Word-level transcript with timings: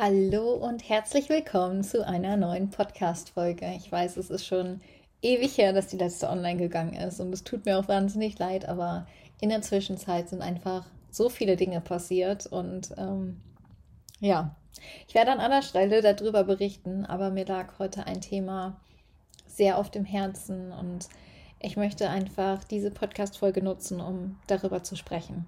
Hallo 0.00 0.52
und 0.52 0.88
herzlich 0.88 1.28
willkommen 1.28 1.82
zu 1.82 2.06
einer 2.06 2.36
neuen 2.36 2.70
Podcast-Folge. 2.70 3.66
Ich 3.76 3.90
weiß, 3.90 4.16
es 4.18 4.30
ist 4.30 4.46
schon 4.46 4.80
ewig 5.22 5.58
her, 5.58 5.72
dass 5.72 5.88
die 5.88 5.96
letzte 5.96 6.28
online 6.28 6.56
gegangen 6.56 6.94
ist 6.94 7.18
und 7.18 7.32
es 7.32 7.42
tut 7.42 7.66
mir 7.66 7.76
auch 7.76 7.88
wahnsinnig 7.88 8.38
leid, 8.38 8.68
aber 8.68 9.08
in 9.40 9.48
der 9.48 9.60
Zwischenzeit 9.60 10.28
sind 10.28 10.40
einfach 10.40 10.86
so 11.10 11.28
viele 11.28 11.56
Dinge 11.56 11.80
passiert 11.80 12.46
und 12.46 12.94
ähm, 12.96 13.40
ja, 14.20 14.54
ich 15.08 15.16
werde 15.16 15.32
an 15.32 15.40
anderer 15.40 15.62
Stelle 15.62 16.00
darüber 16.00 16.44
berichten, 16.44 17.04
aber 17.04 17.30
mir 17.30 17.46
lag 17.46 17.80
heute 17.80 18.06
ein 18.06 18.20
Thema 18.20 18.80
sehr 19.48 19.78
auf 19.78 19.90
dem 19.90 20.04
Herzen 20.04 20.70
und 20.70 21.08
ich 21.58 21.76
möchte 21.76 22.08
einfach 22.08 22.62
diese 22.62 22.92
Podcast-Folge 22.92 23.64
nutzen, 23.64 24.00
um 24.00 24.38
darüber 24.46 24.84
zu 24.84 24.94
sprechen. 24.94 25.46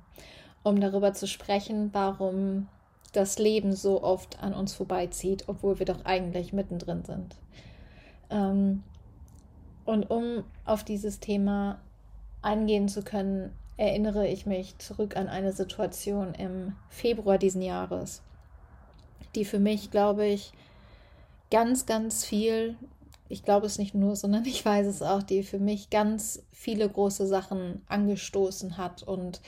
Um 0.65 0.81
darüber 0.81 1.15
zu 1.15 1.29
sprechen, 1.29 1.91
warum 1.93 2.67
das 3.13 3.39
Leben 3.39 3.73
so 3.75 4.03
oft 4.03 4.43
an 4.43 4.55
uns 4.55 4.75
vorbeizieht, 4.75 5.45
obwohl 5.49 5.79
wir 5.79 5.87
doch 5.87 6.05
eigentlich 6.05 6.53
mittendrin 6.53 7.05
sind. 7.05 7.37
Ähm, 8.31 8.83
und 9.85 10.11
um 10.11 10.45
auf 10.65 10.85
dieses 10.85 11.21
Thema 11.21 11.81
eingehen 12.43 12.89
zu 12.89 13.03
können, 13.03 13.53
erinnere 13.77 14.29
ich 14.29 14.47
mich 14.47 14.79
zurück 14.79 15.17
an 15.17 15.29
eine 15.29 15.53
Situation 15.53 16.35
im 16.35 16.77
Februar 16.89 17.39
diesen 17.39 17.63
Jahres, 17.63 18.23
die 19.35 19.45
für 19.45 19.59
mich, 19.59 19.91
glaube 19.91 20.27
ich, 20.27 20.53
ganz, 21.51 21.87
ganz 21.87 22.25
viel, 22.25 22.77
ich 23.29 23.43
glaube 23.43 23.67
es 23.67 23.79
nicht 23.79 23.95
nur, 23.95 24.17
sondern 24.17 24.45
ich 24.47 24.65
weiß 24.65 24.87
es 24.87 25.03
auch, 25.03 25.23
die 25.23 25.43
für 25.43 25.59
mich 25.59 25.91
ganz 25.91 26.43
viele 26.53 26.89
große 26.89 27.27
Sachen 27.27 27.83
angestoßen 27.89 28.77
hat 28.77 29.03
und 29.03 29.41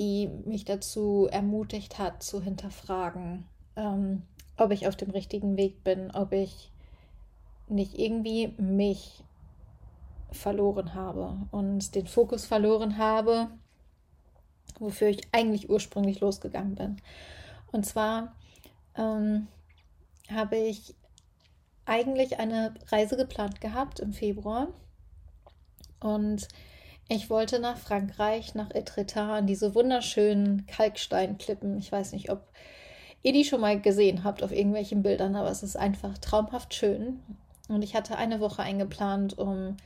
die 0.00 0.30
mich 0.46 0.64
dazu 0.64 1.28
ermutigt 1.30 1.98
hat, 1.98 2.22
zu 2.22 2.42
hinterfragen, 2.42 3.44
ähm, 3.76 4.22
ob 4.56 4.70
ich 4.70 4.88
auf 4.88 4.96
dem 4.96 5.10
richtigen 5.10 5.58
Weg 5.58 5.84
bin, 5.84 6.10
ob 6.12 6.32
ich 6.32 6.72
nicht 7.68 7.98
irgendwie 7.98 8.54
mich 8.56 9.22
verloren 10.32 10.94
habe 10.94 11.36
und 11.50 11.94
den 11.94 12.06
Fokus 12.06 12.46
verloren 12.46 12.96
habe, 12.96 13.48
wofür 14.78 15.08
ich 15.08 15.20
eigentlich 15.32 15.68
ursprünglich 15.68 16.20
losgegangen 16.20 16.76
bin. 16.76 16.96
Und 17.70 17.84
zwar 17.84 18.34
ähm, 18.96 19.48
habe 20.30 20.56
ich 20.56 20.94
eigentlich 21.84 22.38
eine 22.38 22.72
Reise 22.86 23.18
geplant 23.18 23.60
gehabt 23.60 24.00
im 24.00 24.14
Februar 24.14 24.68
und 26.00 26.48
ich 27.12 27.28
wollte 27.28 27.58
nach 27.58 27.76
Frankreich, 27.76 28.54
nach 28.54 28.70
Etretat, 28.70 29.38
an 29.38 29.46
diese 29.48 29.74
wunderschönen 29.74 30.64
Kalksteinklippen. 30.66 31.76
Ich 31.76 31.90
weiß 31.90 32.12
nicht, 32.12 32.30
ob 32.30 32.46
ihr 33.22 33.32
die 33.32 33.44
schon 33.44 33.60
mal 33.60 33.80
gesehen 33.80 34.22
habt 34.22 34.44
auf 34.44 34.52
irgendwelchen 34.52 35.02
Bildern, 35.02 35.34
aber 35.34 35.50
es 35.50 35.64
ist 35.64 35.76
einfach 35.76 36.18
traumhaft 36.18 36.72
schön. 36.72 37.18
Und 37.68 37.82
ich 37.82 37.96
hatte 37.96 38.16
eine 38.16 38.38
Woche 38.38 38.62
eingeplant, 38.62 39.36
um 39.36 39.76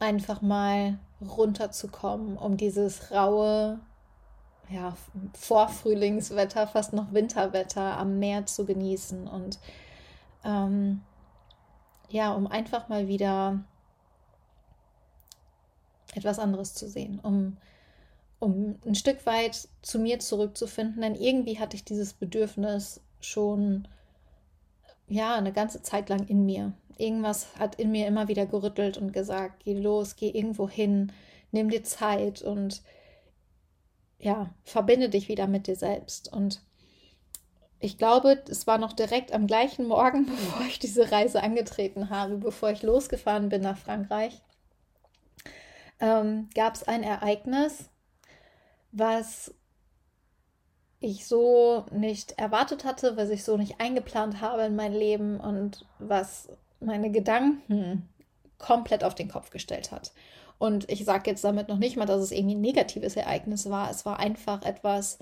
einfach 0.00 0.40
mal 0.40 0.98
runterzukommen, 1.20 2.38
um 2.38 2.56
dieses 2.56 3.10
raue, 3.10 3.78
ja, 4.70 4.96
Vorfrühlingswetter, 5.34 6.66
fast 6.66 6.94
noch 6.94 7.12
Winterwetter 7.12 7.98
am 7.98 8.18
Meer 8.18 8.46
zu 8.46 8.64
genießen 8.64 9.28
und 9.28 9.58
ähm, 10.46 11.02
ja, 12.08 12.32
um 12.32 12.46
einfach 12.46 12.88
mal 12.88 13.06
wieder 13.06 13.60
etwas 16.16 16.38
anderes 16.38 16.74
zu 16.74 16.88
sehen, 16.88 17.20
um, 17.22 17.56
um 18.38 18.76
ein 18.86 18.94
Stück 18.94 19.26
weit 19.26 19.68
zu 19.82 19.98
mir 19.98 20.18
zurückzufinden. 20.18 21.02
Denn 21.02 21.14
irgendwie 21.14 21.58
hatte 21.58 21.76
ich 21.76 21.84
dieses 21.84 22.12
Bedürfnis 22.12 23.00
schon 23.20 23.88
ja 25.08 25.34
eine 25.36 25.52
ganze 25.52 25.82
Zeit 25.82 26.08
lang 26.08 26.26
in 26.26 26.44
mir. 26.44 26.72
Irgendwas 26.96 27.56
hat 27.58 27.76
in 27.76 27.90
mir 27.90 28.06
immer 28.06 28.28
wieder 28.28 28.46
gerüttelt 28.46 28.98
und 28.98 29.12
gesagt, 29.12 29.64
geh 29.64 29.74
los, 29.74 30.16
geh 30.16 30.30
irgendwo 30.30 30.68
hin, 30.68 31.12
nimm 31.50 31.68
dir 31.68 31.82
Zeit 31.82 32.42
und 32.42 32.82
ja, 34.18 34.50
verbinde 34.62 35.08
dich 35.08 35.28
wieder 35.28 35.46
mit 35.46 35.66
dir 35.66 35.76
selbst. 35.76 36.32
Und 36.32 36.62
ich 37.80 37.98
glaube, 37.98 38.42
es 38.48 38.66
war 38.66 38.78
noch 38.78 38.94
direkt 38.94 39.32
am 39.32 39.46
gleichen 39.46 39.86
Morgen, 39.86 40.26
bevor 40.26 40.66
ich 40.66 40.78
diese 40.78 41.12
Reise 41.12 41.42
angetreten 41.42 42.10
habe, 42.10 42.38
bevor 42.38 42.70
ich 42.70 42.82
losgefahren 42.82 43.48
bin 43.48 43.60
nach 43.60 43.76
Frankreich, 43.76 44.40
ähm, 46.04 46.50
gab 46.54 46.74
es 46.74 46.86
ein 46.86 47.02
Ereignis, 47.02 47.88
was 48.92 49.54
ich 51.00 51.26
so 51.26 51.86
nicht 51.90 52.32
erwartet 52.38 52.84
hatte, 52.84 53.16
was 53.16 53.30
ich 53.30 53.42
so 53.42 53.56
nicht 53.56 53.80
eingeplant 53.80 54.42
habe 54.42 54.64
in 54.64 54.76
mein 54.76 54.92
Leben 54.92 55.40
und 55.40 55.86
was 55.98 56.48
meine 56.80 57.10
Gedanken 57.10 58.08
komplett 58.58 59.02
auf 59.02 59.14
den 59.14 59.28
Kopf 59.28 59.48
gestellt 59.48 59.92
hat. 59.92 60.12
Und 60.58 60.90
ich 60.90 61.04
sage 61.06 61.30
jetzt 61.30 61.42
damit 61.42 61.68
noch 61.68 61.78
nicht 61.78 61.96
mal, 61.96 62.06
dass 62.06 62.20
es 62.20 62.32
irgendwie 62.32 62.54
ein 62.54 62.60
negatives 62.60 63.16
Ereignis 63.16 63.68
war. 63.70 63.90
Es 63.90 64.04
war 64.04 64.18
einfach 64.18 64.62
etwas, 64.62 65.18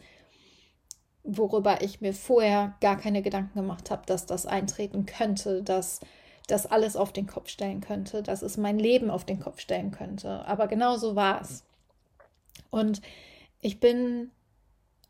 worüber 1.23 1.81
ich 1.81 2.01
mir 2.01 2.13
vorher 2.13 2.75
gar 2.81 2.99
keine 2.99 3.23
Gedanken 3.23 3.61
gemacht 3.61 3.91
habe, 3.91 4.03
dass 4.07 4.27
das 4.27 4.47
eintreten 4.47 5.07
könnte, 5.07 5.63
dass 5.63 6.01
das 6.47 6.67
alles 6.67 6.97
auf 6.97 7.13
den 7.13 7.27
Kopf 7.27 7.49
stellen 7.49 7.81
könnte, 7.81 8.23
dass 8.23 8.43
es 8.43 8.57
mein 8.57 8.79
Leben 8.79 9.11
auf 9.11 9.25
den 9.25 9.41
Kopf 9.41 9.61
stellen 9.61 9.91
könnte. 9.91 10.45
Aber 10.47 10.67
genau 10.67 10.97
so 10.97 11.15
war 11.15 11.41
es. 11.41 11.65
Und 12.71 13.01
ich 13.61 13.81
bin 13.81 14.31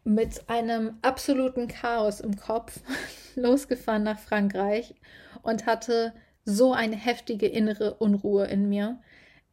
mit 0.04 0.48
einem 0.48 0.98
absoluten 1.02 1.68
Chaos 1.68 2.20
im 2.20 2.36
Kopf 2.36 2.80
losgefahren 3.34 4.02
nach 4.02 4.18
Frankreich 4.18 4.94
und 5.42 5.66
hatte 5.66 6.12
so 6.44 6.72
eine 6.72 6.96
heftige 6.96 7.46
innere 7.46 7.94
Unruhe 7.94 8.46
in 8.46 8.68
mir, 8.68 9.00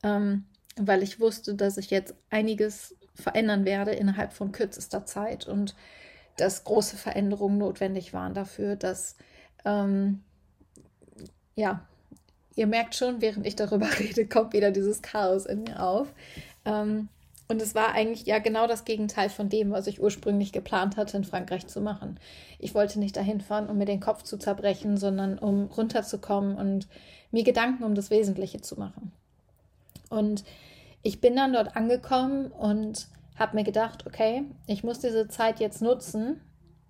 ähm, 0.03 0.45
weil 0.75 1.03
ich 1.03 1.19
wusste, 1.19 1.55
dass 1.55 1.77
ich 1.77 1.91
jetzt 1.91 2.15
einiges 2.29 2.95
verändern 3.13 3.65
werde 3.65 3.91
innerhalb 3.91 4.33
von 4.33 4.51
kürzester 4.51 5.05
Zeit 5.05 5.47
und 5.47 5.75
dass 6.37 6.63
große 6.63 6.97
Veränderungen 6.97 7.57
notwendig 7.57 8.13
waren 8.13 8.33
dafür, 8.33 8.75
dass 8.75 9.17
ähm, 9.65 10.23
ja, 11.55 11.85
ihr 12.55 12.67
merkt 12.67 12.95
schon, 12.95 13.21
während 13.21 13.45
ich 13.45 13.55
darüber 13.55 13.87
rede, 13.99 14.27
kommt 14.27 14.53
wieder 14.53 14.71
dieses 14.71 15.01
Chaos 15.01 15.45
in 15.45 15.63
mir 15.63 15.81
auf. 15.81 16.13
Ähm, 16.65 17.09
und 17.47 17.61
es 17.63 17.73
war 17.73 17.93
eigentlich 17.93 18.27
ja 18.27 18.37
genau 18.37 18.67
das 18.67 18.85
Gegenteil 18.85 19.29
von 19.29 19.49
dem, 19.49 19.71
was 19.71 19.87
ich 19.87 20.01
ursprünglich 20.01 20.51
geplant 20.51 20.97
hatte, 20.97 21.17
in 21.17 21.23
Frankreich 21.23 21.65
zu 21.65 21.81
machen. 21.81 22.19
Ich 22.59 22.75
wollte 22.75 22.99
nicht 22.99 23.17
dahin 23.17 23.41
fahren, 23.41 23.69
um 23.69 23.77
mir 23.79 23.85
den 23.85 23.99
Kopf 23.99 24.21
zu 24.21 24.37
zerbrechen, 24.37 24.97
sondern 24.97 25.39
um 25.39 25.65
runterzukommen 25.65 26.57
und 26.57 26.87
mir 27.31 27.43
Gedanken 27.43 27.83
um 27.83 27.95
das 27.95 28.11
Wesentliche 28.11 28.61
zu 28.61 28.77
machen. 28.79 29.11
Und 30.09 30.43
ich 31.01 31.21
bin 31.21 31.35
dann 31.35 31.53
dort 31.53 31.75
angekommen 31.75 32.47
und 32.51 33.07
habe 33.35 33.55
mir 33.55 33.63
gedacht, 33.63 34.05
okay, 34.05 34.43
ich 34.67 34.83
muss 34.83 34.99
diese 34.99 35.27
Zeit 35.27 35.59
jetzt 35.59 35.81
nutzen, 35.81 36.41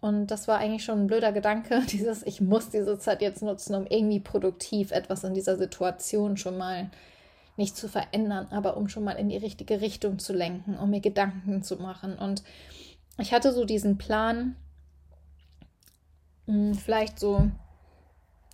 und 0.02 0.28
das 0.28 0.48
war 0.48 0.60
eigentlich 0.60 0.84
schon 0.84 1.02
ein 1.02 1.08
blöder 1.08 1.32
Gedanke, 1.32 1.82
dieses, 1.92 2.24
ich 2.24 2.42
muss 2.42 2.70
diese 2.70 2.98
Zeit 3.00 3.22
jetzt 3.22 3.42
nutzen, 3.42 3.76
um 3.76 3.86
irgendwie 3.88 4.20
produktiv 4.20 4.92
etwas 4.92 5.24
in 5.24 5.34
dieser 5.34 5.58
Situation 5.58 6.38
schon 6.38 6.58
mal 6.58 6.90
nicht 7.58 7.76
zu 7.76 7.90
verändern, 7.90 8.48
aber 8.52 8.78
um 8.78 8.88
schon 8.88 9.04
mal 9.04 9.14
in 9.14 9.28
die 9.28 9.38
richtige 9.38 9.82
Richtung 9.82 10.18
zu 10.18 10.32
lenken, 10.32 10.78
um 10.78 10.90
mir 10.90 11.02
Gedanken 11.02 11.62
zu 11.62 11.76
machen. 11.76 12.18
Und 12.18 12.44
ich 13.18 13.34
hatte 13.34 13.52
so 13.52 13.66
diesen 13.66 13.98
Plan, 13.98 14.56
hm, 16.48 16.74
vielleicht 16.74 17.20
so 17.20 17.52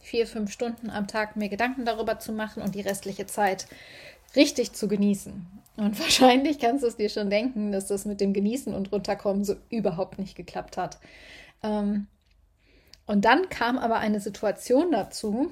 vier, 0.01 0.25
fünf 0.25 0.51
Stunden 0.51 0.89
am 0.89 1.07
Tag 1.07 1.35
mir 1.35 1.49
Gedanken 1.49 1.85
darüber 1.85 2.17
zu 2.17 2.31
machen 2.31 2.63
und 2.63 2.73
die 2.73 2.81
restliche 2.81 3.27
Zeit 3.27 3.67
richtig 4.35 4.73
zu 4.73 4.87
genießen. 4.87 5.45
Und 5.77 5.99
wahrscheinlich 5.99 6.59
kannst 6.59 6.83
du 6.83 6.87
es 6.87 6.97
dir 6.97 7.09
schon 7.09 7.29
denken, 7.29 7.71
dass 7.71 7.87
das 7.87 8.05
mit 8.05 8.21
dem 8.21 8.33
Genießen 8.33 8.73
und 8.73 8.91
Runterkommen 8.91 9.43
so 9.43 9.55
überhaupt 9.69 10.19
nicht 10.19 10.35
geklappt 10.35 10.77
hat. 10.77 10.99
Ähm, 11.63 12.07
und 13.05 13.25
dann 13.25 13.49
kam 13.49 13.77
aber 13.77 13.97
eine 13.97 14.19
Situation 14.19 14.91
dazu, 14.91 15.51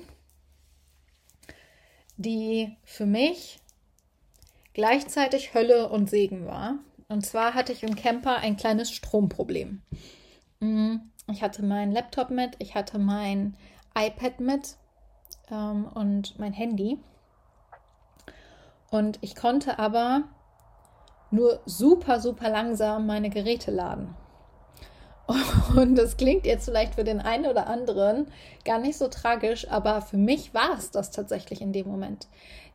die 2.17 2.75
für 2.83 3.05
mich 3.05 3.59
gleichzeitig 4.73 5.53
Hölle 5.53 5.89
und 5.89 6.09
Segen 6.09 6.45
war. 6.45 6.79
Und 7.07 7.25
zwar 7.25 7.53
hatte 7.53 7.73
ich 7.73 7.83
im 7.83 7.95
Camper 7.95 8.37
ein 8.37 8.57
kleines 8.57 8.91
Stromproblem. 8.91 9.81
Mm, 10.59 10.95
ich 11.31 11.43
hatte 11.43 11.63
meinen 11.63 11.91
Laptop 11.91 12.31
mit, 12.31 12.55
ich 12.59 12.75
hatte 12.75 12.97
mein 12.97 13.55
iPad 13.95 14.39
mit 14.39 14.77
ähm, 15.51 15.85
und 15.93 16.39
mein 16.39 16.53
Handy. 16.53 16.97
Und 18.93 19.17
ich 19.21 19.35
konnte 19.35 19.79
aber 19.79 20.21
nur 21.31 21.61
super, 21.65 22.19
super 22.19 22.51
langsam 22.51 23.07
meine 23.07 23.31
Geräte 23.31 23.71
laden. 23.71 24.13
Und 25.75 25.95
das 25.95 26.15
klingt 26.15 26.45
jetzt 26.45 26.65
vielleicht 26.65 26.93
für 26.93 27.03
den 27.03 27.19
einen 27.19 27.47
oder 27.47 27.65
anderen 27.65 28.27
gar 28.65 28.77
nicht 28.77 28.99
so 28.99 29.07
tragisch, 29.07 29.67
aber 29.67 30.03
für 30.03 30.17
mich 30.17 30.53
war 30.53 30.77
es 30.77 30.91
das 30.91 31.09
tatsächlich 31.09 31.59
in 31.59 31.73
dem 31.73 31.87
Moment. 31.87 32.27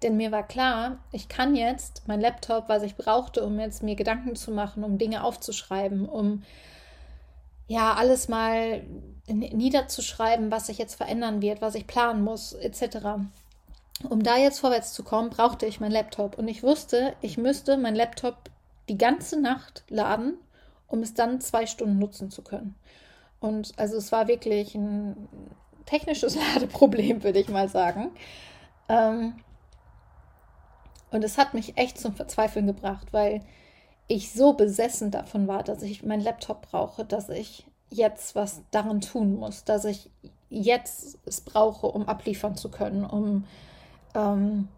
Denn 0.02 0.16
mir 0.16 0.32
war 0.32 0.42
klar, 0.42 0.98
ich 1.12 1.28
kann 1.28 1.54
jetzt 1.54 2.02
mein 2.08 2.20
Laptop, 2.20 2.68
was 2.68 2.82
ich 2.82 2.96
brauchte, 2.96 3.44
um 3.44 3.60
jetzt 3.60 3.84
mir 3.84 3.94
Gedanken 3.94 4.34
zu 4.34 4.50
machen, 4.50 4.82
um 4.82 4.98
Dinge 4.98 5.22
aufzuschreiben, 5.22 6.08
um 6.08 6.42
ja 7.68 7.94
alles 7.94 8.26
mal 8.26 8.82
niederzuschreiben, 9.28 10.50
was 10.50 10.66
sich 10.66 10.78
jetzt 10.78 10.96
verändern 10.96 11.42
wird, 11.42 11.60
was 11.60 11.76
ich 11.76 11.86
planen 11.86 12.24
muss, 12.24 12.54
etc. 12.54 13.20
Um 14.08 14.22
da 14.22 14.36
jetzt 14.36 14.60
vorwärts 14.60 14.92
zu 14.92 15.02
kommen, 15.02 15.30
brauchte 15.30 15.66
ich 15.66 15.80
meinen 15.80 15.92
Laptop. 15.92 16.38
Und 16.38 16.48
ich 16.48 16.62
wusste, 16.62 17.14
ich 17.20 17.36
müsste 17.36 17.76
meinen 17.76 17.96
Laptop 17.96 18.36
die 18.88 18.98
ganze 18.98 19.40
Nacht 19.40 19.84
laden, 19.88 20.34
um 20.86 21.02
es 21.02 21.14
dann 21.14 21.40
zwei 21.40 21.66
Stunden 21.66 21.98
nutzen 21.98 22.30
zu 22.30 22.42
können. 22.42 22.74
Und 23.40 23.72
also 23.76 23.96
es 23.96 24.12
war 24.12 24.28
wirklich 24.28 24.74
ein 24.74 25.28
technisches 25.86 26.36
Ladeproblem, 26.54 27.22
würde 27.24 27.40
ich 27.40 27.48
mal 27.48 27.68
sagen. 27.68 28.10
Ähm, 28.88 29.34
und 31.10 31.24
es 31.24 31.38
hat 31.38 31.54
mich 31.54 31.76
echt 31.76 31.98
zum 31.98 32.14
Verzweifeln 32.14 32.66
gebracht, 32.66 33.08
weil 33.12 33.40
ich 34.06 34.32
so 34.32 34.54
besessen 34.54 35.10
davon 35.10 35.48
war, 35.48 35.62
dass 35.62 35.82
ich 35.82 36.02
meinen 36.02 36.22
Laptop 36.22 36.70
brauche, 36.70 37.04
dass 37.04 37.28
ich 37.28 37.66
jetzt 37.90 38.34
was 38.34 38.62
daran 38.70 39.00
tun 39.00 39.36
muss, 39.36 39.64
dass 39.64 39.84
ich 39.84 40.10
jetzt 40.50 41.18
es 41.26 41.40
brauche, 41.40 41.86
um 41.86 42.08
abliefern 42.08 42.56
zu 42.56 42.70
können, 42.70 43.04
um 43.04 43.44
ähm, 44.14 44.68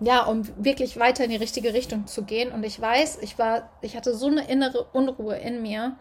ja, 0.00 0.24
um 0.24 0.42
wirklich 0.64 0.98
weiter 0.98 1.24
in 1.24 1.30
die 1.30 1.36
richtige 1.36 1.74
Richtung 1.74 2.06
zu 2.06 2.24
gehen. 2.24 2.52
Und 2.52 2.64
ich 2.64 2.80
weiß, 2.80 3.18
ich 3.22 3.38
war, 3.38 3.70
ich 3.82 3.96
hatte 3.96 4.14
so 4.14 4.26
eine 4.26 4.48
innere 4.48 4.84
Unruhe 4.92 5.36
in 5.36 5.62
mir. 5.62 5.96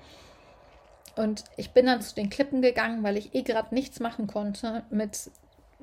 Und 1.15 1.43
ich 1.57 1.71
bin 1.71 1.85
dann 1.85 2.01
zu 2.01 2.15
den 2.15 2.29
Klippen 2.29 2.61
gegangen, 2.61 3.03
weil 3.03 3.17
ich 3.17 3.35
eh 3.35 3.43
gerade 3.43 3.75
nichts 3.75 3.99
machen 3.99 4.27
konnte 4.27 4.83
mit 4.89 5.29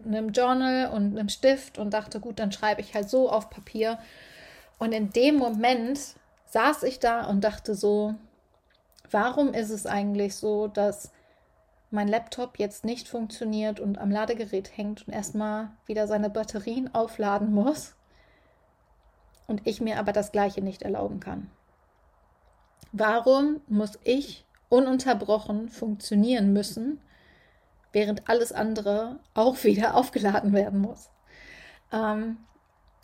einem 0.05 0.31
Journal 0.31 0.91
und 0.91 1.17
einem 1.17 1.29
Stift 1.29 1.79
und 1.79 1.93
dachte, 1.93 2.20
gut, 2.20 2.38
dann 2.38 2.53
schreibe 2.53 2.81
ich 2.81 2.94
halt 2.94 3.09
so 3.09 3.31
auf 3.31 3.50
Papier. 3.50 3.99
Und 4.79 4.93
in 4.93 5.11
dem 5.11 5.37
Moment 5.37 6.00
saß 6.47 6.85
ich 6.85 6.99
da 6.99 7.25
und 7.26 7.43
dachte 7.43 7.75
so, 7.75 8.14
warum 9.11 9.55
ist 9.55 9.71
es 9.71 9.87
eigentlich 9.87 10.35
so, 10.37 10.69
dass 10.69 11.12
mein 11.90 12.08
Laptop 12.08 12.58
jetzt 12.58 12.85
nicht 12.85 13.08
funktioniert 13.08 13.81
und 13.81 13.99
am 13.99 14.11
Ladegerät 14.11 14.76
hängt 14.76 15.06
und 15.06 15.14
erstmal 15.14 15.70
wieder 15.87 16.06
seine 16.06 16.31
Batterien 16.31 16.94
aufladen 16.94 17.52
muss 17.52 17.94
und 19.46 19.67
ich 19.67 19.81
mir 19.81 19.99
aber 19.99 20.12
das 20.12 20.32
gleiche 20.32 20.61
nicht 20.61 20.82
erlauben 20.82 21.20
kann? 21.20 21.50
Warum 22.93 23.61
muss 23.67 23.99
ich 24.05 24.46
ununterbrochen 24.69 25.69
funktionieren 25.69 26.52
müssen, 26.52 27.00
während 27.93 28.29
alles 28.29 28.52
andere 28.52 29.20
auch 29.35 29.56
wieder 29.64 29.94
aufgeladen 29.94 30.52
werden 30.52 30.81
muss. 30.81 31.11
Ähm, 31.93 32.38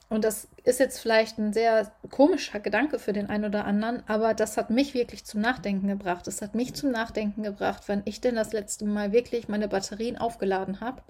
und 0.08 0.24
das 0.24 0.48
ist 0.64 0.80
jetzt 0.80 0.98
vielleicht 0.98 1.38
ein 1.38 1.52
sehr 1.52 1.90
komischer 2.10 2.60
Gedanke 2.60 2.98
für 2.98 3.12
den 3.12 3.28
einen 3.28 3.46
oder 3.46 3.64
anderen, 3.64 4.02
aber 4.06 4.34
das 4.34 4.56
hat 4.56 4.70
mich 4.70 4.94
wirklich 4.94 5.24
zum 5.24 5.40
Nachdenken 5.40 5.88
gebracht. 5.88 6.28
Es 6.28 6.42
hat 6.42 6.54
mich 6.54 6.74
zum 6.74 6.90
Nachdenken 6.90 7.42
gebracht, 7.42 7.88
wenn 7.88 8.02
ich 8.04 8.20
denn 8.20 8.36
das 8.36 8.52
letzte 8.52 8.84
Mal 8.84 9.12
wirklich 9.12 9.48
meine 9.48 9.68
Batterien 9.68 10.18
aufgeladen 10.18 10.80
habe 10.80 11.02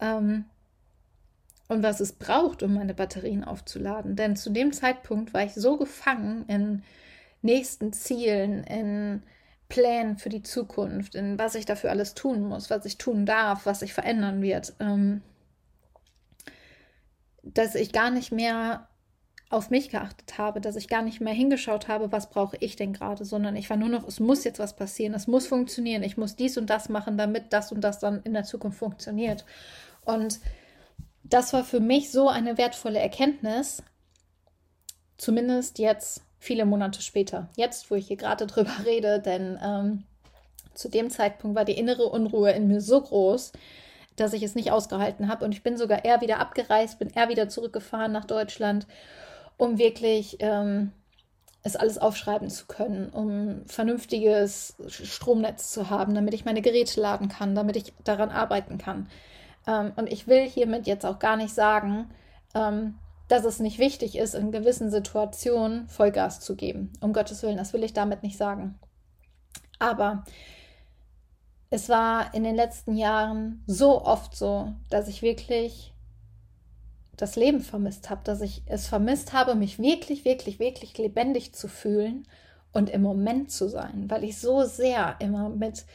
ähm, 0.00 0.44
und 1.68 1.82
was 1.82 2.00
es 2.00 2.12
braucht, 2.12 2.62
um 2.62 2.74
meine 2.74 2.94
Batterien 2.94 3.44
aufzuladen. 3.44 4.14
Denn 4.14 4.36
zu 4.36 4.50
dem 4.50 4.72
Zeitpunkt 4.72 5.34
war 5.34 5.44
ich 5.44 5.54
so 5.54 5.76
gefangen 5.76 6.44
in 6.46 6.82
nächsten 7.42 7.92
Zielen, 7.92 8.64
in 8.64 9.22
Plänen 9.68 10.16
für 10.16 10.28
die 10.28 10.42
Zukunft, 10.42 11.16
in 11.16 11.38
was 11.38 11.56
ich 11.56 11.66
dafür 11.66 11.90
alles 11.90 12.14
tun 12.14 12.42
muss, 12.42 12.70
was 12.70 12.84
ich 12.84 12.98
tun 12.98 13.26
darf, 13.26 13.66
was 13.66 13.80
sich 13.80 13.94
verändern 13.94 14.42
wird, 14.42 14.74
ähm, 14.78 15.22
dass 17.54 17.74
ich 17.74 17.92
gar 17.92 18.10
nicht 18.10 18.32
mehr 18.32 18.88
auf 19.48 19.70
mich 19.70 19.90
geachtet 19.90 20.38
habe, 20.38 20.60
dass 20.60 20.74
ich 20.74 20.88
gar 20.88 21.02
nicht 21.02 21.20
mehr 21.20 21.32
hingeschaut 21.32 21.86
habe, 21.86 22.10
was 22.10 22.30
brauche 22.30 22.56
ich 22.58 22.74
denn 22.74 22.92
gerade, 22.92 23.24
sondern 23.24 23.54
ich 23.54 23.70
war 23.70 23.76
nur 23.76 23.88
noch, 23.88 24.06
es 24.08 24.18
muss 24.18 24.42
jetzt 24.42 24.58
was 24.58 24.74
passieren, 24.74 25.14
es 25.14 25.28
muss 25.28 25.46
funktionieren, 25.46 26.02
ich 26.02 26.16
muss 26.16 26.34
dies 26.34 26.58
und 26.58 26.68
das 26.68 26.88
machen, 26.88 27.16
damit 27.16 27.52
das 27.52 27.70
und 27.70 27.82
das 27.82 28.00
dann 28.00 28.22
in 28.22 28.34
der 28.34 28.42
Zukunft 28.42 28.78
funktioniert. 28.78 29.44
Und 30.04 30.40
das 31.22 31.52
war 31.52 31.62
für 31.62 31.80
mich 31.80 32.10
so 32.10 32.28
eine 32.28 32.58
wertvolle 32.58 32.98
Erkenntnis, 32.98 33.82
zumindest 35.16 35.78
jetzt 35.78 36.22
viele 36.38 36.66
Monate 36.66 37.00
später. 37.00 37.48
Jetzt, 37.54 37.88
wo 37.90 37.94
ich 37.94 38.08
hier 38.08 38.16
gerade 38.16 38.46
drüber 38.48 38.84
rede, 38.84 39.20
denn 39.20 39.58
ähm, 39.62 40.04
zu 40.74 40.88
dem 40.88 41.08
Zeitpunkt 41.08 41.56
war 41.56 41.64
die 41.64 41.78
innere 41.78 42.06
Unruhe 42.06 42.50
in 42.50 42.66
mir 42.66 42.80
so 42.80 43.00
groß, 43.00 43.52
dass 44.16 44.32
ich 44.32 44.42
es 44.42 44.54
nicht 44.54 44.72
ausgehalten 44.72 45.28
habe. 45.28 45.44
Und 45.44 45.52
ich 45.52 45.62
bin 45.62 45.76
sogar 45.76 46.04
eher 46.04 46.20
wieder 46.20 46.40
abgereist, 46.40 46.98
bin 46.98 47.10
eher 47.10 47.28
wieder 47.28 47.48
zurückgefahren 47.48 48.12
nach 48.12 48.24
Deutschland, 48.24 48.86
um 49.56 49.78
wirklich 49.78 50.38
ähm, 50.40 50.92
es 51.62 51.76
alles 51.76 51.98
aufschreiben 51.98 52.48
zu 52.48 52.66
können, 52.66 53.08
um 53.10 53.66
vernünftiges 53.66 54.76
Stromnetz 54.88 55.72
zu 55.72 55.90
haben, 55.90 56.14
damit 56.14 56.34
ich 56.34 56.44
meine 56.44 56.62
Geräte 56.62 57.00
laden 57.00 57.28
kann, 57.28 57.54
damit 57.54 57.76
ich 57.76 57.92
daran 58.04 58.30
arbeiten 58.30 58.78
kann. 58.78 59.08
Ähm, 59.66 59.92
und 59.96 60.10
ich 60.10 60.26
will 60.28 60.48
hiermit 60.48 60.86
jetzt 60.86 61.04
auch 61.04 61.18
gar 61.18 61.36
nicht 61.36 61.52
sagen, 61.54 62.10
ähm, 62.54 62.94
dass 63.28 63.44
es 63.44 63.58
nicht 63.58 63.78
wichtig 63.78 64.16
ist, 64.16 64.34
in 64.34 64.52
gewissen 64.52 64.90
Situationen 64.90 65.88
Vollgas 65.88 66.40
zu 66.40 66.54
geben. 66.54 66.92
Um 67.00 67.12
Gottes 67.12 67.42
Willen, 67.42 67.56
das 67.56 67.72
will 67.72 67.82
ich 67.82 67.92
damit 67.92 68.22
nicht 68.22 68.38
sagen. 68.38 68.78
Aber 69.78 70.24
es 71.70 71.88
war 71.88 72.34
in 72.34 72.44
den 72.44 72.54
letzten 72.54 72.96
Jahren 72.96 73.62
so 73.66 74.04
oft 74.04 74.36
so, 74.36 74.72
dass 74.90 75.08
ich 75.08 75.22
wirklich 75.22 75.92
das 77.16 77.36
Leben 77.36 77.60
vermisst 77.60 78.10
habe, 78.10 78.20
dass 78.24 78.40
ich 78.40 78.62
es 78.66 78.86
vermisst 78.86 79.32
habe, 79.32 79.54
mich 79.54 79.78
wirklich, 79.78 80.24
wirklich, 80.24 80.58
wirklich 80.58 80.96
lebendig 80.98 81.54
zu 81.54 81.66
fühlen 81.66 82.26
und 82.72 82.90
im 82.90 83.02
Moment 83.02 83.50
zu 83.50 83.68
sein, 83.68 84.04
weil 84.08 84.22
ich 84.22 84.38
so 84.38 84.64
sehr 84.64 85.16
immer 85.18 85.48
mit, 85.48 85.86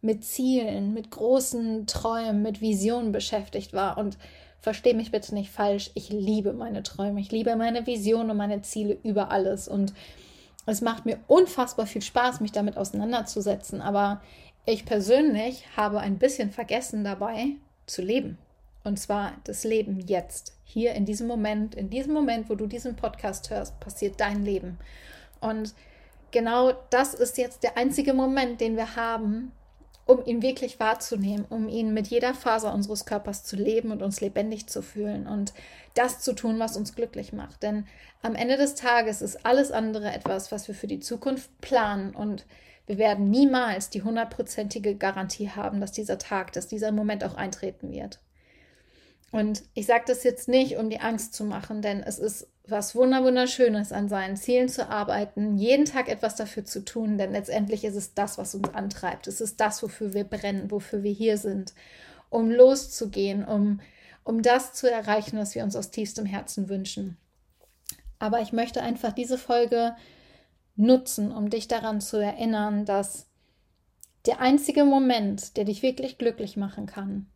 mit 0.00 0.24
Zielen, 0.24 0.94
mit 0.94 1.10
großen 1.10 1.86
Träumen, 1.86 2.42
mit 2.42 2.60
Visionen 2.60 3.12
beschäftigt 3.12 3.74
war. 3.74 3.98
Und 3.98 4.16
verstehe 4.60 4.94
mich 4.94 5.10
bitte 5.10 5.34
nicht 5.34 5.50
falsch, 5.50 5.90
ich 5.94 6.08
liebe 6.08 6.54
meine 6.54 6.82
Träume, 6.82 7.20
ich 7.20 7.30
liebe 7.30 7.54
meine 7.56 7.86
Visionen 7.86 8.30
und 8.30 8.36
meine 8.38 8.62
Ziele 8.62 8.96
über 9.02 9.30
alles. 9.30 9.68
Und 9.68 9.92
es 10.66 10.80
macht 10.80 11.06
mir 11.06 11.18
unfassbar 11.26 11.86
viel 11.86 12.02
Spaß, 12.02 12.40
mich 12.40 12.52
damit 12.52 12.76
auseinanderzusetzen, 12.76 13.80
aber 13.80 14.20
ich 14.66 14.84
persönlich 14.84 15.64
habe 15.76 16.00
ein 16.00 16.18
bisschen 16.18 16.50
vergessen 16.50 17.04
dabei 17.04 17.56
zu 17.86 18.02
leben. 18.02 18.38
Und 18.84 18.98
zwar 18.98 19.32
das 19.44 19.64
Leben 19.64 20.00
jetzt. 20.00 20.54
Hier 20.64 20.94
in 20.94 21.04
diesem 21.04 21.26
Moment, 21.26 21.74
in 21.74 21.90
diesem 21.90 22.14
Moment, 22.14 22.48
wo 22.48 22.54
du 22.54 22.66
diesen 22.66 22.96
Podcast 22.96 23.50
hörst, 23.50 23.78
passiert 23.80 24.20
dein 24.20 24.44
Leben. 24.44 24.78
Und 25.40 25.74
genau 26.30 26.72
das 26.90 27.14
ist 27.14 27.38
jetzt 27.38 27.62
der 27.62 27.76
einzige 27.76 28.14
Moment, 28.14 28.60
den 28.60 28.76
wir 28.76 28.96
haben, 28.96 29.52
um 30.10 30.24
ihn 30.24 30.42
wirklich 30.42 30.80
wahrzunehmen, 30.80 31.46
um 31.48 31.68
ihn 31.68 31.94
mit 31.94 32.08
jeder 32.08 32.34
Faser 32.34 32.74
unseres 32.74 33.04
Körpers 33.06 33.44
zu 33.44 33.56
leben 33.56 33.92
und 33.92 34.02
uns 34.02 34.20
lebendig 34.20 34.66
zu 34.66 34.82
fühlen 34.82 35.26
und 35.26 35.52
das 35.94 36.20
zu 36.20 36.32
tun, 36.32 36.58
was 36.58 36.76
uns 36.76 36.94
glücklich 36.94 37.32
macht. 37.32 37.62
Denn 37.62 37.86
am 38.22 38.34
Ende 38.34 38.56
des 38.56 38.74
Tages 38.74 39.22
ist 39.22 39.46
alles 39.46 39.70
andere 39.70 40.12
etwas, 40.12 40.52
was 40.52 40.68
wir 40.68 40.74
für 40.74 40.86
die 40.86 41.00
Zukunft 41.00 41.50
planen 41.60 42.14
und 42.14 42.46
wir 42.86 42.98
werden 42.98 43.30
niemals 43.30 43.88
die 43.88 44.02
hundertprozentige 44.02 44.96
Garantie 44.96 45.50
haben, 45.50 45.80
dass 45.80 45.92
dieser 45.92 46.18
Tag, 46.18 46.52
dass 46.52 46.66
dieser 46.66 46.90
Moment 46.90 47.22
auch 47.22 47.34
eintreten 47.34 47.92
wird. 47.92 48.18
Und 49.32 49.62
ich 49.74 49.86
sage 49.86 50.04
das 50.06 50.24
jetzt 50.24 50.48
nicht, 50.48 50.76
um 50.76 50.90
die 50.90 51.00
Angst 51.00 51.34
zu 51.34 51.44
machen, 51.44 51.82
denn 51.82 52.02
es 52.02 52.18
ist 52.18 52.48
was 52.66 52.94
Wunderschönes, 52.94 53.92
an 53.92 54.08
seinen 54.08 54.36
Zielen 54.36 54.68
zu 54.68 54.88
arbeiten, 54.88 55.56
jeden 55.56 55.84
Tag 55.84 56.08
etwas 56.08 56.36
dafür 56.36 56.64
zu 56.64 56.84
tun, 56.84 57.18
denn 57.18 57.32
letztendlich 57.32 57.84
ist 57.84 57.96
es 57.96 58.14
das, 58.14 58.38
was 58.38 58.54
uns 58.54 58.72
antreibt. 58.74 59.26
Es 59.26 59.40
ist 59.40 59.60
das, 59.60 59.82
wofür 59.82 60.14
wir 60.14 60.24
brennen, 60.24 60.70
wofür 60.70 61.02
wir 61.02 61.12
hier 61.12 61.36
sind, 61.36 61.74
um 62.28 62.50
loszugehen, 62.50 63.44
um, 63.44 63.80
um 64.24 64.42
das 64.42 64.72
zu 64.72 64.90
erreichen, 64.90 65.38
was 65.38 65.54
wir 65.54 65.64
uns 65.64 65.76
aus 65.76 65.90
tiefstem 65.90 66.26
Herzen 66.26 66.68
wünschen. 66.68 67.16
Aber 68.18 68.40
ich 68.40 68.52
möchte 68.52 68.82
einfach 68.82 69.12
diese 69.12 69.38
Folge 69.38 69.96
nutzen, 70.76 71.32
um 71.32 71.50
dich 71.50 71.68
daran 71.68 72.00
zu 72.00 72.18
erinnern, 72.18 72.84
dass 72.84 73.26
der 74.26 74.40
einzige 74.40 74.84
Moment, 74.84 75.56
der 75.56 75.64
dich 75.64 75.82
wirklich 75.82 76.18
glücklich 76.18 76.56
machen 76.56 76.86
kann, 76.86 77.26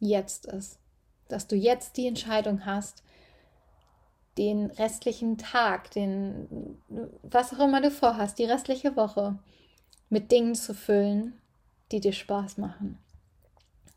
jetzt 0.00 0.46
ist. 0.46 0.78
Dass 1.28 1.46
du 1.46 1.56
jetzt 1.56 1.96
die 1.96 2.06
Entscheidung 2.06 2.64
hast, 2.66 3.02
den 4.38 4.66
restlichen 4.66 5.36
Tag, 5.36 5.90
den, 5.90 6.78
was 7.22 7.52
auch 7.52 7.64
immer 7.64 7.80
du 7.80 7.90
vorhast, 7.90 8.38
die 8.38 8.44
restliche 8.44 8.96
Woche 8.96 9.38
mit 10.08 10.30
Dingen 10.30 10.54
zu 10.54 10.74
füllen, 10.74 11.40
die 11.90 12.00
dir 12.00 12.12
Spaß 12.12 12.58
machen. 12.58 12.98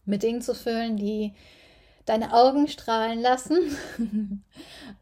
Mit 0.06 0.24
Dingen 0.24 0.42
zu 0.42 0.56
füllen, 0.56 0.98
die 0.98 1.34
deine 2.06 2.34
Augen 2.34 2.68
strahlen 2.68 3.22
lassen 3.22 3.60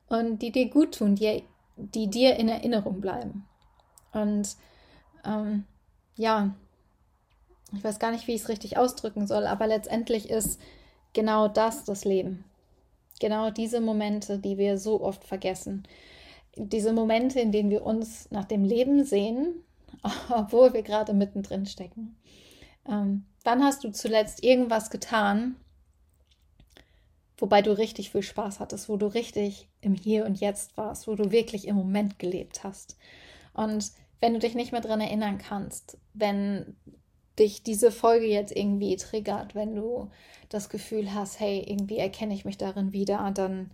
und 0.08 0.42
die 0.42 0.52
dir 0.52 0.70
gut 0.70 0.96
tun, 0.98 1.16
die, 1.16 1.44
die 1.78 2.10
dir 2.10 2.36
in 2.36 2.50
Erinnerung 2.50 3.00
bleiben. 3.00 3.48
Und 4.12 4.56
ähm, 5.24 5.66
ja, 6.16 6.54
ich 7.72 7.84
weiß 7.84 8.00
gar 8.00 8.12
nicht, 8.12 8.28
wie 8.28 8.34
ich 8.34 8.42
es 8.42 8.50
richtig 8.50 8.78
ausdrücken 8.78 9.28
soll, 9.28 9.48
aber 9.48 9.68
letztendlich 9.68 10.30
ist 10.30 10.60
genau 11.14 11.48
das 11.48 11.86
das 11.86 12.06
Leben. 12.06 12.46
Genau 13.20 13.52
diese 13.52 13.82
Momente, 13.82 14.40
die 14.40 14.58
wir 14.58 14.78
so 14.78 15.02
oft 15.02 15.24
vergessen. 15.24 15.84
Diese 16.56 16.94
Momente, 16.94 17.40
in 17.40 17.52
denen 17.52 17.70
wir 17.70 17.86
uns 17.86 18.32
nach 18.32 18.46
dem 18.46 18.64
Leben 18.64 19.04
sehen, 19.04 19.64
obwohl 20.30 20.74
wir 20.74 20.84
gerade 20.84 21.14
mittendrin 21.14 21.66
stecken. 21.66 22.16
Ähm, 22.88 23.26
Wann 23.44 23.64
hast 23.64 23.84
du 23.84 23.92
zuletzt 23.92 24.44
irgendwas 24.44 24.90
getan, 24.90 25.56
wobei 27.38 27.62
du 27.62 27.78
richtig 27.78 28.12
viel 28.12 28.22
Spaß 28.22 28.60
hattest, 28.60 28.90
wo 28.90 28.98
du 28.98 29.08
richtig 29.08 29.70
im 29.82 29.96
Hier 29.96 30.26
und 30.26 30.40
Jetzt 30.40 30.78
warst, 30.78 31.08
wo 31.08 31.16
du 31.16 31.32
wirklich 31.32 31.68
im 31.68 31.76
Moment 31.76 32.20
gelebt 32.20 32.64
hast? 32.64 32.98
Und 33.54 33.92
wenn 34.20 34.34
du 34.34 34.40
dich 34.40 34.56
nicht 34.56 34.72
mehr 34.72 34.82
daran 34.82 35.02
erinnern 35.02 35.38
kannst, 35.38 35.98
wenn 36.14 36.76
dich 37.40 37.64
diese 37.64 37.92
Folge 37.92 38.28
jetzt 38.28 38.56
irgendwie 38.56 38.96
triggert, 38.96 39.56
wenn 39.56 39.76
du 39.76 40.10
das 40.50 40.70
Gefühl 40.70 41.14
hast, 41.14 41.40
hey, 41.40 41.64
irgendwie 41.66 41.98
erkenne 41.98 42.34
ich 42.34 42.46
mich 42.46 42.58
darin 42.58 42.92
wieder, 42.92 43.32
dann 43.34 43.72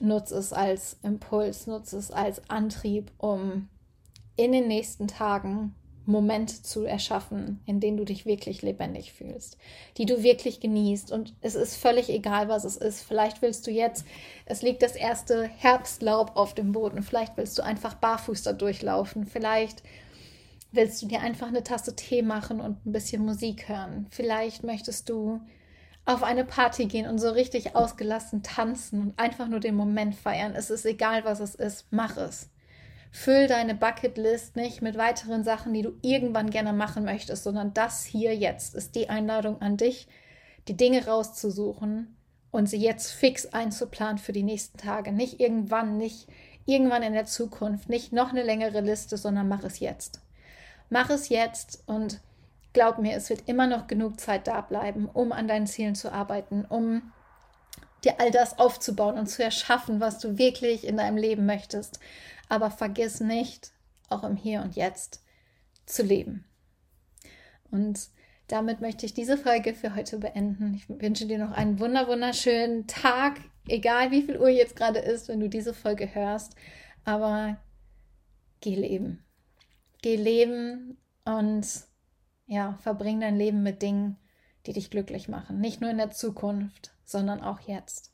nutze 0.00 0.36
es 0.36 0.52
als 0.52 0.98
Impuls, 1.02 1.66
nutze 1.66 1.96
es 1.98 2.10
als 2.10 2.48
Antrieb, 2.50 3.10
um 3.18 3.68
in 4.36 4.52
den 4.52 4.68
nächsten 4.68 5.08
Tagen 5.08 5.74
Momente 6.06 6.62
zu 6.62 6.84
erschaffen, 6.84 7.60
in 7.66 7.80
denen 7.80 7.96
du 7.96 8.04
dich 8.04 8.26
wirklich 8.26 8.62
lebendig 8.62 9.12
fühlst, 9.12 9.58
die 9.96 10.06
du 10.06 10.22
wirklich 10.22 10.60
genießt. 10.60 11.10
Und 11.10 11.34
es 11.40 11.56
ist 11.56 11.76
völlig 11.76 12.08
egal, 12.08 12.48
was 12.48 12.64
es 12.64 12.76
ist. 12.76 13.02
Vielleicht 13.02 13.42
willst 13.42 13.66
du 13.66 13.72
jetzt, 13.72 14.04
es 14.44 14.62
liegt 14.62 14.82
das 14.82 14.94
erste 14.94 15.44
Herbstlaub 15.44 16.36
auf 16.36 16.54
dem 16.54 16.72
Boden, 16.72 17.02
vielleicht 17.02 17.36
willst 17.36 17.58
du 17.58 17.64
einfach 17.64 17.94
barfuß 17.94 18.44
da 18.44 18.52
durchlaufen, 18.52 19.26
vielleicht 19.26 19.82
willst 20.76 21.02
du 21.02 21.06
dir 21.06 21.20
einfach 21.20 21.48
eine 21.48 21.64
Tasse 21.64 21.96
Tee 21.96 22.22
machen 22.22 22.60
und 22.60 22.86
ein 22.86 22.92
bisschen 22.92 23.24
Musik 23.24 23.68
hören, 23.68 24.06
vielleicht 24.10 24.62
möchtest 24.62 25.08
du 25.08 25.40
auf 26.04 26.22
eine 26.22 26.44
Party 26.44 26.86
gehen 26.86 27.08
und 27.08 27.18
so 27.18 27.30
richtig 27.30 27.74
ausgelassen 27.74 28.42
tanzen 28.42 29.00
und 29.00 29.18
einfach 29.18 29.48
nur 29.48 29.58
den 29.58 29.74
Moment 29.74 30.14
feiern. 30.14 30.54
Es 30.54 30.70
ist 30.70 30.86
egal, 30.86 31.24
was 31.24 31.40
es 31.40 31.56
ist, 31.56 31.86
mach 31.90 32.16
es. 32.16 32.48
Füll 33.10 33.48
deine 33.48 33.74
Bucketlist 33.74 34.54
nicht 34.54 34.82
mit 34.82 34.96
weiteren 34.96 35.42
Sachen, 35.42 35.72
die 35.72 35.82
du 35.82 35.94
irgendwann 36.02 36.50
gerne 36.50 36.72
machen 36.72 37.04
möchtest, 37.04 37.42
sondern 37.42 37.74
das 37.74 38.04
hier 38.04 38.36
jetzt 38.36 38.74
ist 38.74 38.94
die 38.94 39.08
Einladung 39.08 39.60
an 39.60 39.76
dich, 39.76 40.06
die 40.68 40.76
Dinge 40.76 41.06
rauszusuchen 41.06 42.16
und 42.52 42.68
sie 42.68 42.78
jetzt 42.78 43.10
fix 43.12 43.46
einzuplanen 43.46 44.18
für 44.18 44.32
die 44.32 44.42
nächsten 44.42 44.78
Tage. 44.78 45.12
Nicht 45.12 45.40
irgendwann, 45.40 45.96
nicht 45.96 46.28
irgendwann 46.66 47.02
in 47.02 47.14
der 47.14 47.26
Zukunft, 47.26 47.88
nicht 47.88 48.12
noch 48.12 48.30
eine 48.30 48.42
längere 48.42 48.80
Liste, 48.80 49.16
sondern 49.16 49.48
mach 49.48 49.64
es 49.64 49.80
jetzt. 49.80 50.20
Mach 50.88 51.10
es 51.10 51.28
jetzt 51.28 51.82
und 51.86 52.20
glaub 52.72 52.98
mir, 52.98 53.16
es 53.16 53.30
wird 53.30 53.48
immer 53.48 53.66
noch 53.66 53.86
genug 53.86 54.20
Zeit 54.20 54.46
da 54.46 54.60
bleiben, 54.60 55.08
um 55.08 55.32
an 55.32 55.48
deinen 55.48 55.66
Zielen 55.66 55.94
zu 55.94 56.12
arbeiten, 56.12 56.64
um 56.64 57.12
dir 58.04 58.20
all 58.20 58.30
das 58.30 58.58
aufzubauen 58.58 59.18
und 59.18 59.26
zu 59.26 59.42
erschaffen, 59.42 60.00
was 60.00 60.18
du 60.18 60.38
wirklich 60.38 60.86
in 60.86 60.96
deinem 60.96 61.16
Leben 61.16 61.46
möchtest. 61.46 61.98
Aber 62.48 62.70
vergiss 62.70 63.20
nicht, 63.20 63.72
auch 64.08 64.22
im 64.22 64.36
Hier 64.36 64.62
und 64.62 64.76
Jetzt 64.76 65.22
zu 65.86 66.02
leben. 66.02 66.44
Und 67.70 68.08
damit 68.48 68.80
möchte 68.80 69.06
ich 69.06 69.14
diese 69.14 69.36
Folge 69.36 69.74
für 69.74 69.96
heute 69.96 70.18
beenden. 70.18 70.74
Ich 70.74 70.88
wünsche 70.88 71.26
dir 71.26 71.38
noch 71.38 71.50
einen 71.50 71.80
wunder 71.80 72.06
wunderschönen 72.06 72.86
Tag, 72.86 73.40
egal 73.66 74.12
wie 74.12 74.22
viel 74.22 74.38
Uhr 74.38 74.48
jetzt 74.48 74.76
gerade 74.76 75.00
ist, 75.00 75.28
wenn 75.28 75.40
du 75.40 75.48
diese 75.48 75.74
Folge 75.74 76.14
hörst. 76.14 76.54
Aber 77.04 77.56
geh 78.60 78.76
leben. 78.76 79.25
Geh 80.06 80.14
leben 80.14 80.98
und 81.24 81.66
ja, 82.46 82.78
verbring 82.80 83.18
dein 83.18 83.34
Leben 83.34 83.64
mit 83.64 83.82
Dingen, 83.82 84.16
die 84.64 84.72
dich 84.72 84.88
glücklich 84.88 85.28
machen. 85.28 85.58
Nicht 85.58 85.80
nur 85.80 85.90
in 85.90 85.96
der 85.96 86.12
Zukunft, 86.12 86.92
sondern 87.04 87.40
auch 87.40 87.58
jetzt. 87.62 88.12